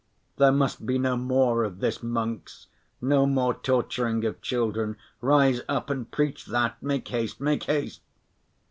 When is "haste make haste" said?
7.09-8.01